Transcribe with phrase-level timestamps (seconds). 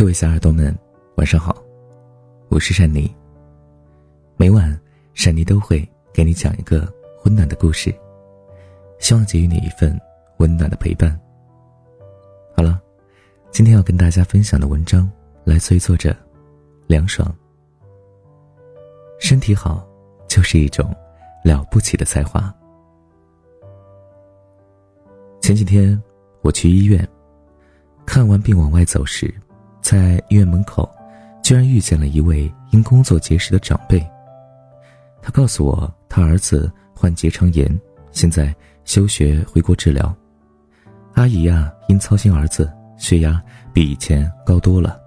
[0.00, 0.74] 各位小耳朵们，
[1.16, 1.54] 晚上好，
[2.48, 3.14] 我是珊妮。
[4.38, 4.80] 每晚
[5.12, 6.90] 珊妮都会给你讲一个
[7.26, 7.94] 温暖的故事，
[8.98, 9.94] 希望给予你一份
[10.38, 11.20] 温暖的陪伴。
[12.56, 12.80] 好了，
[13.50, 15.06] 今天要跟大家分享的文章
[15.44, 16.16] 来自于作者
[16.86, 17.30] 凉爽。
[19.18, 19.86] 身体好，
[20.26, 20.90] 就是一种
[21.44, 22.50] 了不起的才华。
[25.42, 26.02] 前几天
[26.40, 27.06] 我去医院，
[28.06, 29.30] 看完病往外走时，
[29.80, 30.88] 在医院门口，
[31.42, 33.98] 居然遇见了一位因工作结识的长辈。
[35.22, 37.80] 他告诉我，他儿子患结肠炎，
[38.12, 38.54] 现在
[38.84, 40.14] 休学回国治疗。
[41.14, 45.00] 阿姨呀，因操心儿子，血压比以前高多了。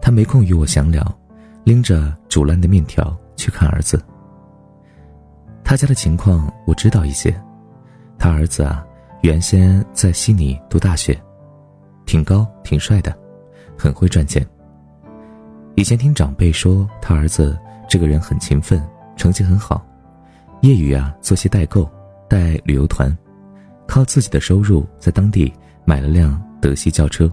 [0.00, 1.04] 他没空与我详聊，
[1.64, 4.02] 拎着煮烂的面条去看儿子。
[5.64, 7.34] 他家的情况我知道一些，
[8.18, 8.84] 他儿子啊。
[9.22, 11.16] 原先在悉尼读大学，
[12.04, 13.16] 挺高挺帅的，
[13.76, 14.46] 很会赚钱。
[15.74, 18.82] 以前听长辈说，他儿子这个人很勤奋，
[19.16, 19.84] 成绩很好，
[20.60, 21.90] 业余啊做些代购，
[22.28, 23.16] 带旅游团，
[23.86, 25.52] 靠自己的收入在当地
[25.84, 27.30] 买了辆德系轿车。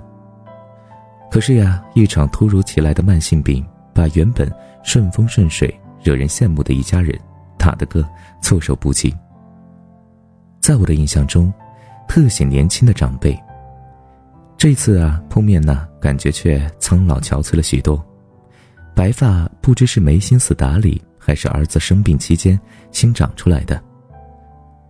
[1.30, 4.52] 可是呀，一场突如其来的慢性病，把原本
[4.84, 7.17] 顺风顺水、惹人羡慕的一家人
[7.58, 8.08] 打得个
[8.42, 9.16] 措手不及。
[10.62, 11.54] 在我的印象中。
[12.10, 13.40] 特显年轻的长辈。
[14.60, 18.06] 这次啊碰面呢，感觉却苍老憔悴了许多，
[18.94, 22.60] 白发不知是没心思打理，还是儿子生病期间
[22.92, 23.82] 新长出来的。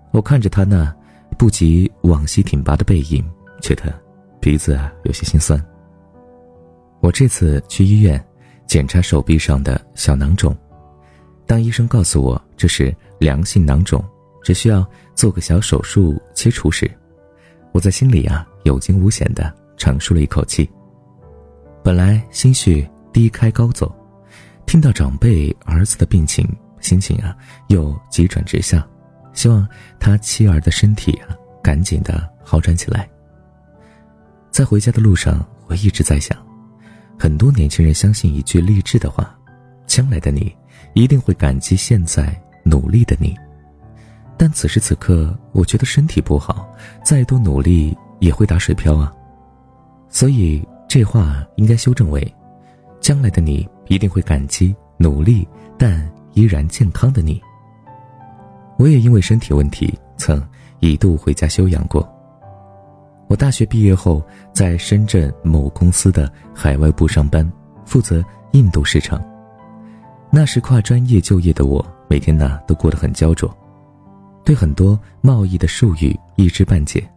[0.10, 0.92] 我看着他那
[1.38, 3.24] 不及往昔挺拔的背影，
[3.62, 3.94] 觉得
[4.40, 5.64] 鼻子啊有些心酸。
[7.00, 8.20] 我这次去医院
[8.66, 10.58] 检查手臂上的小囊肿，
[11.46, 14.04] 当医生告诉我这是良性囊肿，
[14.42, 14.84] 只需要
[15.14, 16.90] 做个小手术切除时。
[17.72, 20.70] 我在心里啊有惊无险的长舒了一口气。
[21.84, 23.92] 本来心绪低开高走，
[24.68, 26.48] 听到长辈儿子的病情，
[26.82, 27.36] 心情啊
[27.70, 28.86] 又急转直下，
[29.34, 29.68] 希望
[30.00, 33.10] 他妻儿的身体啊赶紧的好转起来。
[34.52, 36.38] 在回家的路上，我一直在想，
[37.18, 39.34] 很多年轻人相信一句励志的话：
[39.88, 40.54] 将来的你
[40.94, 43.36] 一定会感激现在努力的你。
[44.38, 46.70] 但此时此刻，我觉得身体不好，
[47.04, 49.14] 再多努力也会打水漂啊。
[50.10, 52.36] 所以这话应该修正为：
[53.00, 55.48] 将来的你一定会感激努力
[55.78, 57.42] 但依然健康的你。
[58.78, 60.42] 我也因为身体问题，曾
[60.80, 62.08] 一度回家休养过。
[63.28, 67.48] 我大学毕业后，在深圳某公司的海外部上班，
[67.86, 69.24] 负责印度市场。
[70.32, 73.56] 那时跨专业就业的我，每天呢都过得很焦灼。
[74.44, 77.08] 对很多贸易的术语一知半解，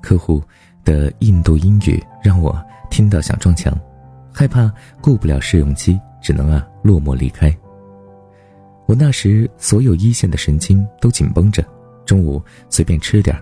[0.00, 0.42] 客户
[0.84, 2.58] 的印度英语让我
[2.90, 3.78] 听到想撞墙，
[4.32, 7.54] 害怕过不了试用期，只能啊落寞离开。
[8.86, 11.64] 我那时所有一线的神经都紧绷着，
[12.04, 13.40] 中午随便吃点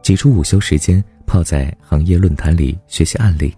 [0.00, 3.52] 挤出午休时间泡在行业论坛里学习案例，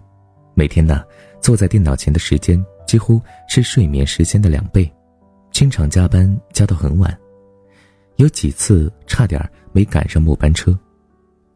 [0.55, 1.03] 每天呢
[1.39, 4.91] 坐在电脑前的时间几乎是睡眠时间的两倍，
[5.51, 7.15] 经常加班加到很晚。
[8.15, 9.39] 有几次差点
[9.71, 10.77] 没赶上末班车，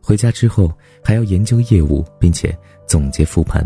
[0.06, 0.70] 回家之后
[1.02, 2.56] 还要研究业务，并且
[2.86, 3.66] 总结复盘，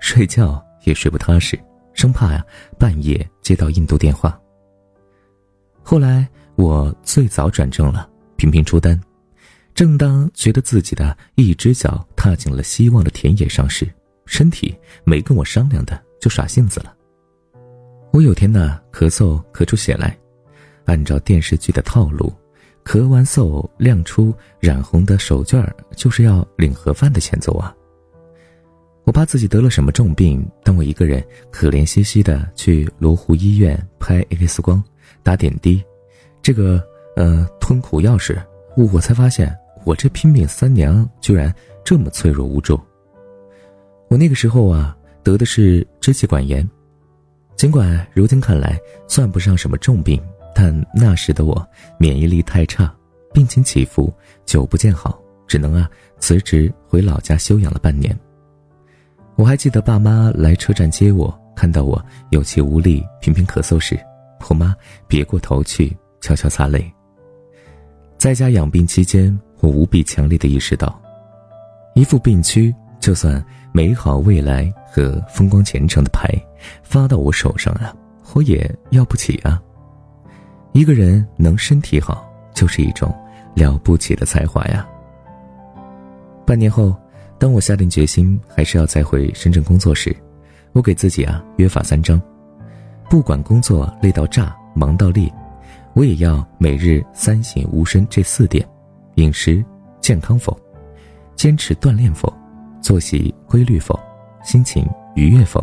[0.00, 1.58] 睡觉也睡不踏实，
[1.94, 2.44] 生怕呀
[2.78, 4.38] 半夜接到印度电话。
[5.82, 8.06] 后来我最早转正了，
[8.36, 9.00] 频频出单，
[9.74, 13.88] 正当觉得自己的一只脚踏进了希望的田野上时，
[14.26, 16.94] 身体没跟我商量的就耍性子了。
[18.12, 20.14] 我有天呢咳嗽咳出血来。
[20.84, 22.32] 按照电视剧的套路，
[22.88, 25.62] 咳完嗽亮出染红的手绢，
[25.94, 27.76] 就是要领盒饭的前奏啊！
[29.04, 34.82] 我怕自己得了什么重病，当我一个人可怜兮兮的去罗湖医院拍 X 光、
[35.22, 35.84] 打点滴，
[36.40, 36.82] 这个
[37.14, 38.42] 呃吞苦药时，
[38.74, 42.80] 我才发现我这拼命三娘居然这么脆弱无助。
[44.08, 46.66] 我那个时候啊，得的是支气管炎，
[47.54, 50.18] 尽管如今看来算不上什么重病。
[50.60, 51.64] 但那时的我
[51.98, 52.92] 免疫力太差，
[53.32, 54.12] 病情起伏，
[54.44, 55.16] 久不见好，
[55.46, 55.88] 只能啊
[56.18, 58.18] 辞职回老家休养了半年。
[59.36, 63.96] 我还记得爸妈来车站接我，看到我有气无力、频频咳嗽时，
[64.48, 64.74] 我妈
[65.06, 66.92] 别过头去悄悄擦泪。
[68.16, 71.00] 在家养病期间，我无比强烈的意识到，
[71.94, 73.40] 一副病躯，就算
[73.70, 76.28] 美好未来和风光前程的牌
[76.82, 77.94] 发到我手上啊，
[78.34, 79.62] 我也要不起啊。
[80.78, 83.12] 一个人能身体好，就是一种
[83.52, 84.88] 了不起的才华呀。
[86.46, 86.94] 半年后，
[87.36, 90.16] 当我下定决心还是要再回深圳工作时，
[90.70, 92.22] 我给自己啊约法三章：
[93.10, 95.28] 不管工作累到炸、忙到裂，
[95.94, 98.64] 我也要每日三省吾身这四点：
[99.16, 99.64] 饮食
[100.00, 100.56] 健康否？
[101.34, 102.32] 坚持锻炼否？
[102.80, 103.98] 作息规律否？
[104.44, 105.60] 心情愉悦否？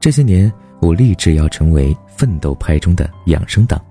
[0.00, 3.84] 这些年，我立志要成为奋斗派中的养生党。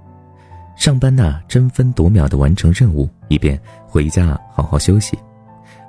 [0.78, 5.18] 上班呢，争分夺秒的完成任务，以便回家好好休息；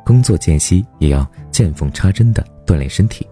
[0.05, 3.27] 工作间隙也要见缝插针的锻炼身体。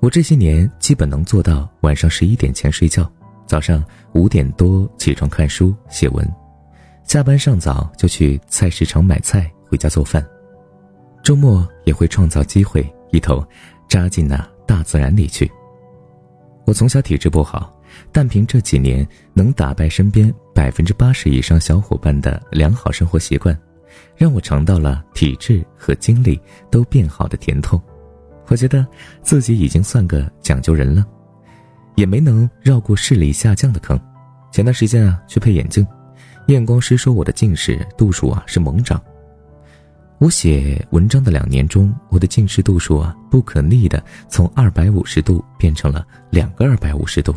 [0.00, 3.10] 我这些年基本能做到晚上十一点前睡觉，
[3.46, 3.82] 早上
[4.12, 6.30] 五点多起床看书写文，
[7.04, 10.24] 下班上早就去菜市场买菜回家做饭，
[11.22, 13.42] 周末也会创造机会一头
[13.88, 15.50] 扎进那大自然里去。
[16.66, 17.70] 我从小体质不好。
[18.10, 23.56] 但凭这几年能打败身边百分之八十以上小伙伴的良好生活习惯，
[24.16, 26.40] 让我尝到了体质和精力
[26.72, 27.80] 都变好的甜头。
[28.48, 28.84] 我觉得
[29.22, 31.06] 自己已经算个讲究人了，
[31.94, 33.96] 也没能绕过视力下降的坑。
[34.50, 35.86] 前段时间啊，去配眼镜，
[36.48, 39.00] 验光师说我的近视度数啊是猛涨。
[40.18, 47.34] 我写文章的两年中，我的近视度数啊不可逆的从二百五十度变成了两个二百五十度。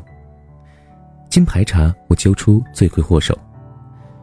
[1.30, 3.38] 经排查，我揪出罪魁祸首。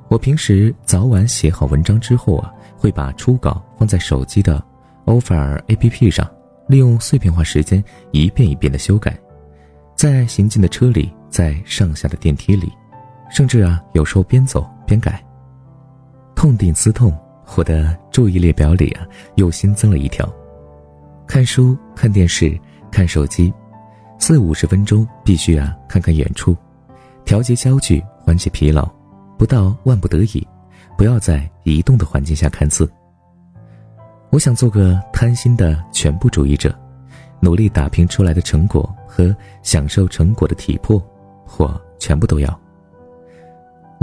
[0.08, 4.64] 我平时早晚写好文章之后啊，会把初稿放在手机的
[5.04, 6.28] Offer APP 上，
[6.68, 9.18] 利用碎片化时间一遍一遍的修改，
[9.96, 12.72] 在行进的车里，在上下的电梯里，
[13.30, 15.22] 甚至啊，有时候边走边改。
[16.36, 17.16] 痛定思痛，
[17.56, 20.24] 我的注意列表里啊，又新增了一条：
[21.26, 22.56] 看书、看电视、
[22.88, 23.52] 看手机，
[24.20, 26.56] 四五十分钟必须啊，看看远处。
[27.24, 28.88] 调节焦距，缓解疲劳，
[29.36, 30.46] 不到万不得已，
[30.96, 32.88] 不要在移动的环境下看字。
[34.30, 36.72] 我想做个贪心的全部主义者，
[37.40, 39.34] 努力打拼出来的成果和
[39.64, 41.02] 享受成果的体魄，
[41.56, 42.63] 我全部都要。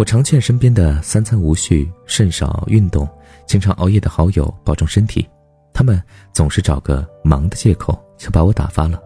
[0.01, 3.07] 我常劝身边的三餐无序、甚少运动、
[3.45, 5.29] 经常熬夜的好友保重身体，
[5.71, 6.01] 他们
[6.33, 8.99] 总是找个忙的借口就把我打发了。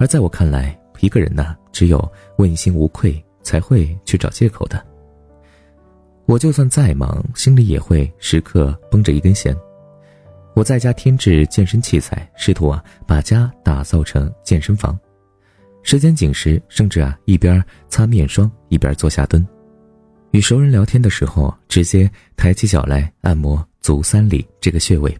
[0.00, 4.84] 而在我看来，一个人呢，只有问心无愧，才会去找借口的。
[6.26, 9.56] 我就算再忙，心里也会时刻绷着一根弦。
[10.56, 14.98] 我在家添置健身器材，试图啊把家打造成健身房。
[15.84, 19.46] 时间紧时，甚至啊一边擦面霜一边做下蹲。
[20.32, 25.14] 与熟人聊天的时候，直接抬起脚来按摩足三里这个穴位。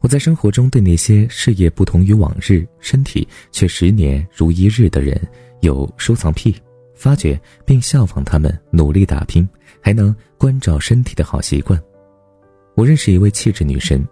[0.00, 5.20] 我在生活中对那些事业不同于往日，身体却十年如一日的人
[5.60, 6.56] 有收藏癖，
[6.94, 9.46] 发掘并效仿他们努力打拼，
[9.82, 11.78] 还能关照身体的好习惯。
[12.74, 14.02] 我认识一位气质女神，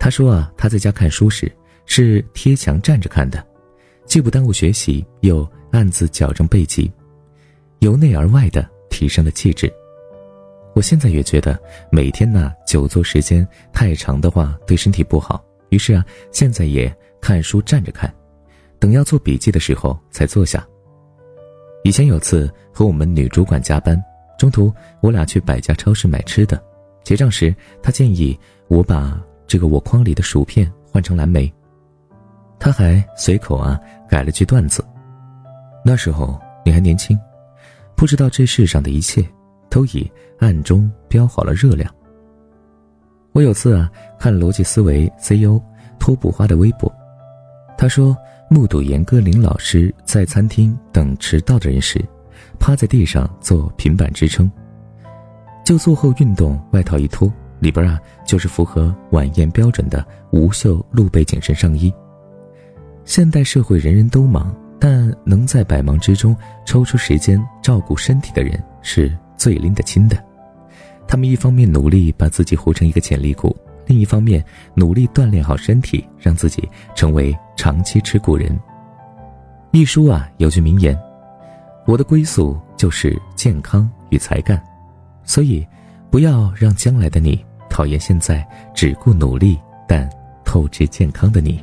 [0.00, 1.50] 她说啊，她在家看书时
[1.86, 3.44] 是贴墙站着看的，
[4.04, 6.90] 既不耽误学习，又暗自矫正背脊，
[7.78, 9.70] 由内而外的提升了气质。
[10.74, 11.58] 我现在也觉得
[11.90, 18.10] 每天呢久坐时间太长的话对身体不好，于是啊现在也看书站着看，
[18.78, 20.66] 等要做笔记的时候才坐下。
[21.84, 24.02] 以前有次和我们女主管加班，
[24.38, 24.72] 中途
[25.02, 26.58] 我俩去百家超市买吃的，
[27.04, 28.38] 结账时她建议
[28.68, 31.52] 我把这个我筐里的薯片换成蓝莓，
[32.58, 34.82] 她还随口啊改了句段子：
[35.84, 37.18] 那时候你还年轻，
[37.96, 39.26] 不知道这世上的一切。
[39.68, 41.92] 都已暗中标好了热量。
[43.32, 45.60] 我有次啊看逻辑思维 CEO
[45.98, 46.90] 托布花的微博，
[47.76, 48.16] 他说
[48.48, 52.02] 目睹严歌苓老师在餐厅等迟到的人时，
[52.58, 54.50] 趴在地上做平板支撑，
[55.64, 61.92] 就坐后运动外套一脱，里边啊就是符合晚宴标准的无袖露背紧身上衣。
[63.04, 69.16] 现代社会人人都忙，但能在百忙之中抽出时间照顾身体的人是。
[69.38, 70.16] 最拎得清的，
[71.06, 73.54] 他们一方面努力把自己活成一个潜力股，
[73.84, 74.42] 另一方面
[74.72, 78.58] 努力锻炼好身体，让自己成为长期持股人。
[79.72, 80.98] 一书啊有句名言
[81.86, 84.58] ：“我的归宿就是健康与才干。”
[85.22, 85.64] 所以，
[86.10, 88.42] 不要让将来的你讨厌现在
[88.74, 90.08] 只顾努力但
[90.46, 91.62] 透支健康的你。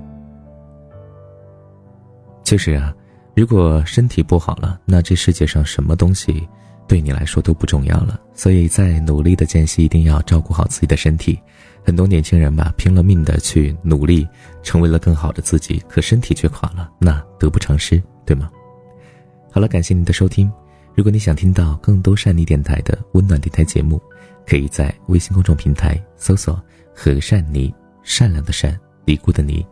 [2.44, 2.94] 其实啊，
[3.36, 6.48] 如果身体不好了，那这世界上什么东西？
[6.86, 11.40] 对你来说都不重要了，所以在努力的间隙，一定要照顾好自己的身体。
[11.84, 14.28] 很多年轻人吧，拼了命的去努力，
[14.62, 18.52] 成为了更好的自己，可身体却垮了，那得不偿失，对吗？
[19.50, 20.52] 好了，感谢您的收听。
[20.94, 24.00] 如果你想听到更多善妮电台的温暖电台节目，
[24.46, 26.62] 可以在微信公众平台搜索
[26.94, 27.74] “和善妮”，
[28.04, 29.66] 善良的善，尼姑的尼。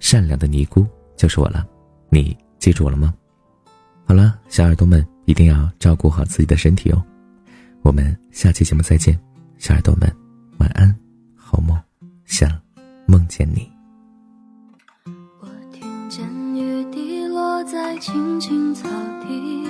[0.00, 0.84] 善良的尼姑
[1.16, 1.66] 就是我了，
[2.10, 3.14] 你记住我了吗？
[4.04, 7.02] 好了，小耳朵们一定要照顾好自己的身体哦。
[7.82, 9.18] 我们下期节目再见，
[9.58, 10.10] 小耳朵们
[10.58, 10.94] 晚安，
[11.36, 11.76] 好梦，
[12.24, 12.50] 想
[13.06, 13.70] 梦见你。
[15.40, 16.24] 我听见
[16.56, 18.88] 雨滴落在青青草
[19.20, 19.64] 地，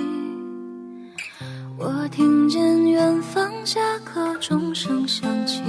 [1.77, 5.61] 我听见远方下课钟声响起，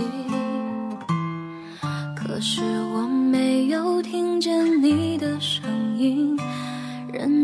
[2.16, 2.62] 可是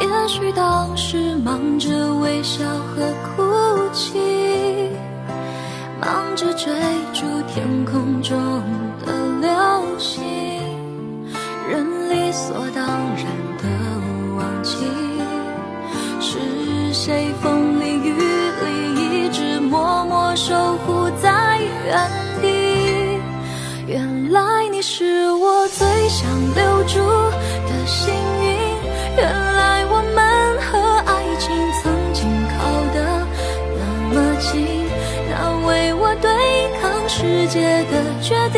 [0.00, 3.42] 也许当时忙着微笑和哭
[3.92, 4.18] 泣。
[6.00, 6.72] 忙着追
[7.12, 8.38] 逐天空中
[9.04, 10.22] 的流星，
[11.68, 13.26] 人理所当然
[13.58, 13.64] 的
[14.36, 14.76] 忘记，
[16.20, 16.38] 是
[16.92, 17.57] 谁风
[37.90, 38.57] 的决定，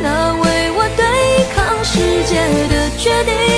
[0.00, 1.04] 那为我对
[1.54, 2.36] 抗世界
[2.68, 3.57] 的决定。